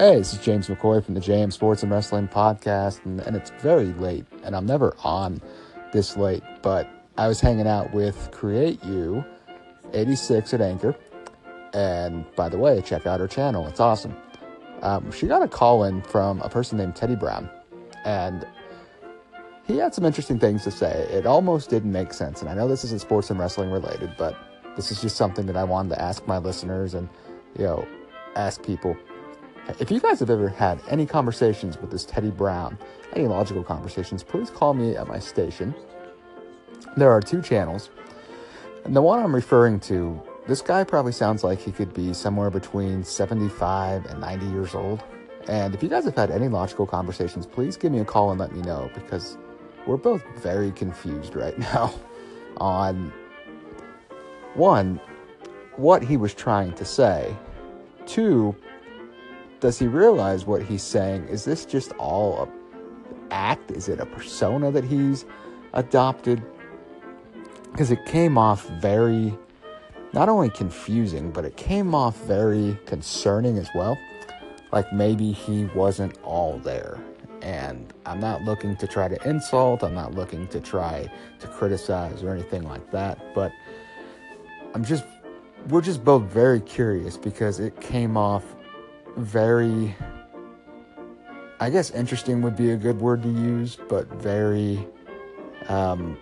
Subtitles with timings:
[0.00, 3.50] Hey, this is James McCoy from the JM Sports and Wrestling Podcast, and, and it's
[3.60, 5.42] very late, and I'm never on
[5.92, 6.88] this late, but
[7.18, 9.22] I was hanging out with Create You
[9.92, 10.96] 86 at Anchor,
[11.74, 14.16] and by the way, check out her channel, it's awesome.
[14.80, 17.50] Um, she got a call in from a person named Teddy Brown,
[18.06, 18.46] and
[19.66, 21.06] he had some interesting things to say.
[21.10, 24.34] It almost didn't make sense, and I know this isn't sports and wrestling related, but
[24.76, 27.06] this is just something that I wanted to ask my listeners and,
[27.58, 27.86] you know,
[28.34, 28.96] ask people.
[29.78, 32.78] If you guys have ever had any conversations with this Teddy Brown,
[33.14, 35.74] any logical conversations, please call me at my station.
[36.96, 37.90] There are two channels.
[38.84, 42.50] And the one I'm referring to, this guy probably sounds like he could be somewhere
[42.50, 45.02] between 75 and 90 years old.
[45.48, 48.40] And if you guys have had any logical conversations, please give me a call and
[48.40, 49.36] let me know because
[49.86, 51.92] we're both very confused right now
[52.56, 53.12] on
[54.54, 55.00] one,
[55.76, 57.34] what he was trying to say,
[58.06, 58.54] two,
[59.60, 61.28] does he realize what he's saying?
[61.28, 62.48] Is this just all a
[63.32, 63.70] act?
[63.70, 65.24] Is it a persona that he's
[65.74, 66.42] adopted?
[67.70, 69.36] Because it came off very,
[70.12, 73.96] not only confusing, but it came off very concerning as well.
[74.72, 76.98] Like maybe he wasn't all there.
[77.42, 82.22] And I'm not looking to try to insult, I'm not looking to try to criticize
[82.22, 83.50] or anything like that, but
[84.74, 85.04] I'm just,
[85.68, 88.44] we're just both very curious because it came off
[89.16, 89.94] very
[91.60, 94.86] I guess interesting would be a good word to use, but very
[95.68, 96.18] um,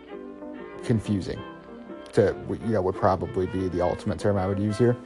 [0.84, 1.38] confusing.
[2.14, 4.96] To you know would probably be the ultimate term I would use here.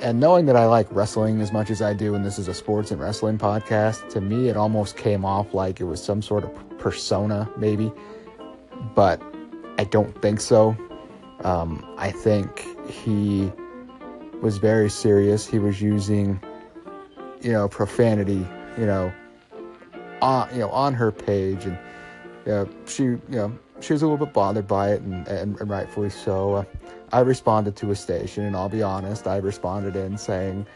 [0.00, 2.54] And knowing that I like wrestling as much as I do, and this is a
[2.54, 6.44] sports and wrestling podcast, to me it almost came off like it was some sort
[6.44, 7.90] of persona, maybe.
[8.94, 9.22] But
[9.78, 10.76] I don't think so.
[11.44, 13.50] Um, I think he
[14.42, 15.46] was very serious.
[15.46, 16.42] He was using
[17.40, 18.46] you know, profanity,
[18.78, 19.12] you know,
[20.22, 21.78] on you know on her page, and
[22.44, 25.60] you know, she you know she was a little bit bothered by it, and and,
[25.60, 26.54] and rightfully so.
[26.54, 26.64] Uh,
[27.12, 30.66] I responded to a station, and I'll be honest, I responded in saying,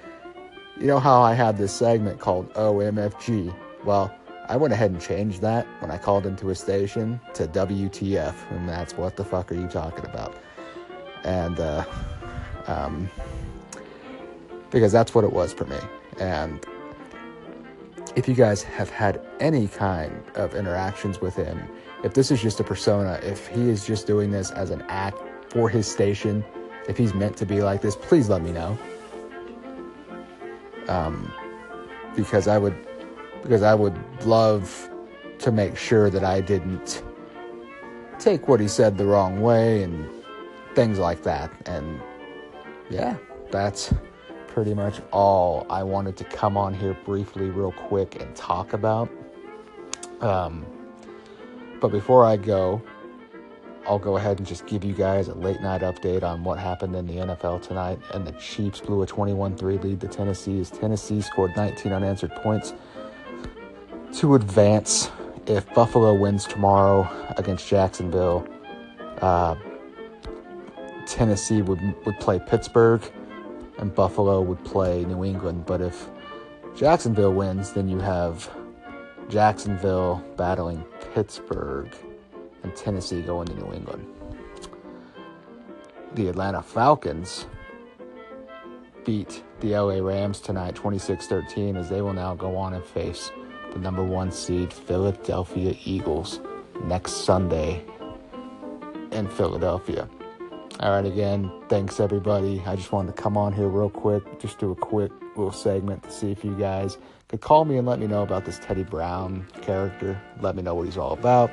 [0.79, 3.55] you know how I had this segment called OMFG.
[3.85, 4.15] Well,
[4.49, 8.69] I went ahead and changed that when I called into a station to WTF, and
[8.69, 10.37] that's what the fuck are you talking about?
[11.25, 11.85] And uh,
[12.67, 13.11] um,
[14.71, 15.79] because that's what it was for me.
[16.21, 16.65] And
[18.15, 21.63] if you guys have had any kind of interactions with him,
[22.05, 25.19] if this is just a persona, if he is just doing this as an act
[25.51, 26.45] for his station,
[26.89, 28.79] if he's meant to be like this, please let me know.
[30.89, 31.33] Um,
[32.17, 32.77] because I would,
[33.43, 34.91] because I would love
[35.39, 37.03] to make sure that I didn't
[38.19, 40.09] take what he said the wrong way and
[40.75, 41.51] things like that.
[41.67, 42.01] And
[42.91, 43.17] yeah,
[43.51, 43.95] that's
[44.61, 49.09] pretty much all I wanted to come on here briefly, real quick, and talk about.
[50.21, 50.67] Um,
[51.81, 52.83] but before I go,
[53.87, 56.95] I'll go ahead and just give you guys a late night update on what happened
[56.95, 58.01] in the NFL tonight.
[58.13, 62.33] And the Chiefs blew a 21 3 lead to Tennessee as Tennessee scored 19 unanswered
[62.33, 62.75] points
[64.17, 65.11] to advance.
[65.47, 68.47] If Buffalo wins tomorrow against Jacksonville,
[69.23, 69.55] uh,
[71.07, 73.11] Tennessee would, would play Pittsburgh
[73.81, 75.65] and Buffalo would play New England.
[75.67, 76.09] But if
[76.77, 78.49] Jacksonville wins, then you have
[79.29, 81.89] Jacksonville battling Pittsburgh
[82.63, 84.07] and Tennessee going to New England.
[86.15, 87.47] The Atlanta Falcons
[89.05, 93.31] beat the LA Rams tonight 26 13 as they will now go on and face
[93.73, 96.41] the number one seed Philadelphia Eagles
[96.85, 97.83] next Sunday
[99.13, 100.09] in Philadelphia.
[100.81, 102.63] All right, again, thanks everybody.
[102.65, 106.03] I just wanted to come on here real quick, just do a quick little segment
[106.05, 106.97] to see if you guys
[107.29, 110.19] could call me and let me know about this Teddy Brown character.
[110.41, 111.51] Let me know what he's all about.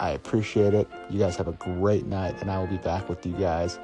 [0.00, 0.88] I appreciate it.
[1.10, 3.78] You guys have a great night, and I will be back with you guys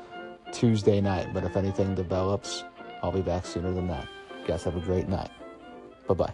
[0.51, 1.34] Tuesday night.
[1.34, 2.65] But if anything develops,
[3.03, 4.09] I'll be back sooner than that.
[4.41, 5.31] You guys have a great night.
[6.09, 6.33] Bye bye.